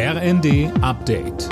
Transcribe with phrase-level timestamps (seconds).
[0.00, 1.48] RND Update.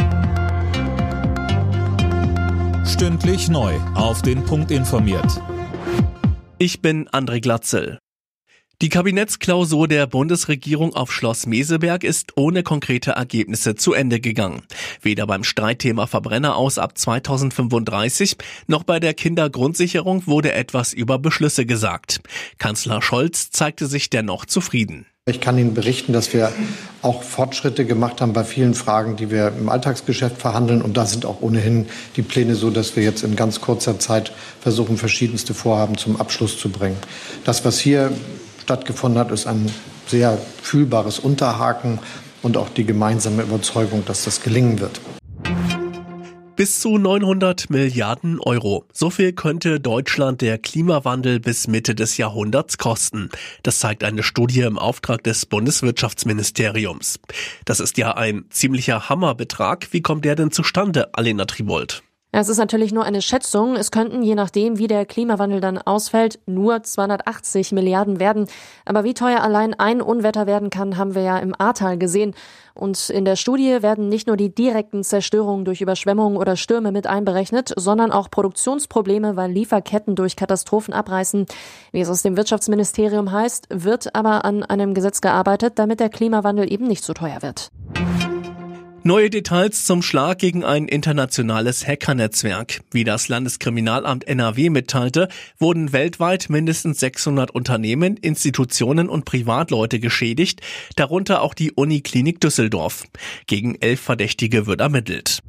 [2.87, 3.75] Stündlich neu.
[3.97, 5.43] Auf den Punkt informiert.
[6.57, 7.99] Ich bin André Glatzel.
[8.83, 14.63] Die Kabinettsklausur der Bundesregierung auf Schloss Meseberg ist ohne konkrete Ergebnisse zu Ende gegangen.
[15.03, 18.37] Weder beim Streitthema Verbrenner aus ab 2035
[18.69, 22.21] noch bei der Kindergrundsicherung wurde etwas über Beschlüsse gesagt.
[22.59, 25.07] Kanzler Scholz zeigte sich dennoch zufrieden.
[25.29, 26.53] Ich kann Ihnen berichten, dass wir
[27.03, 30.83] auch Fortschritte gemacht haben bei vielen Fragen, die wir im Alltagsgeschäft verhandeln.
[30.83, 34.31] Und da sind auch ohnehin die Pläne so, dass wir jetzt in ganz kurzer Zeit
[34.61, 36.97] versuchen, verschiedenste Vorhaben zum Abschluss zu bringen.
[37.43, 38.13] Das, was hier
[38.63, 39.69] stattgefunden hat, ist ein
[40.07, 41.99] sehr fühlbares Unterhaken
[42.43, 45.01] und auch die gemeinsame Überzeugung, dass das gelingen wird.
[46.57, 48.87] Bis zu 900 Milliarden Euro.
[48.91, 53.29] So viel könnte Deutschland der Klimawandel bis Mitte des Jahrhunderts kosten.
[53.63, 57.21] Das zeigt eine Studie im Auftrag des Bundeswirtschaftsministeriums.
[57.67, 59.89] Das ist ja ein ziemlicher Hammerbetrag.
[59.93, 62.03] Wie kommt der denn zustande, Alena Tribold?
[62.39, 63.77] Es ist natürlich nur eine Schätzung.
[63.77, 68.47] Es könnten, je nachdem, wie der Klimawandel dann ausfällt, nur 280 Milliarden werden.
[68.85, 72.35] Aber wie teuer allein ein Unwetter werden kann, haben wir ja im Ahrtal gesehen.
[72.75, 77.07] Und in der Studie werden nicht nur die direkten Zerstörungen durch Überschwemmungen oder Stürme mit
[77.07, 81.47] einberechnet, sondern auch Produktionsprobleme, weil Lieferketten durch Katastrophen abreißen.
[81.93, 86.71] Wie es aus dem Wirtschaftsministerium heißt, wird aber an einem Gesetz gearbeitet, damit der Klimawandel
[86.71, 87.71] eben nicht so teuer wird.
[89.07, 92.81] Neue Details zum Schlag gegen ein internationales Hackernetzwerk.
[92.91, 95.29] Wie das Landeskriminalamt NRW mitteilte,
[95.61, 100.61] wurden weltweit mindestens 600 Unternehmen, Institutionen und Privatleute geschädigt,
[100.97, 103.05] darunter auch die Uniklinik Düsseldorf.
[103.47, 105.41] Gegen elf Verdächtige wird ermittelt.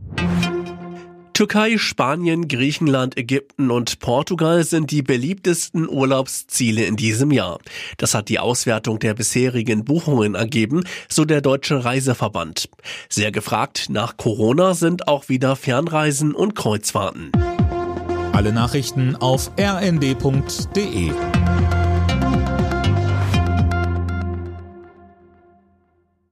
[1.37, 7.59] Türkei, Spanien, Griechenland, Ägypten und Portugal sind die beliebtesten Urlaubsziele in diesem Jahr.
[7.97, 12.69] Das hat die Auswertung der bisherigen Buchungen ergeben, so der Deutsche Reiseverband.
[13.07, 17.31] Sehr gefragt nach Corona sind auch wieder Fernreisen und Kreuzfahrten.
[18.33, 21.11] Alle Nachrichten auf rnd.de